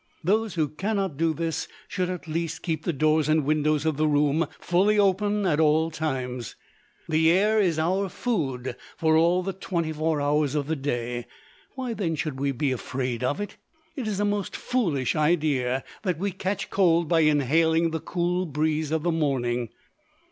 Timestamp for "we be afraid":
12.39-13.23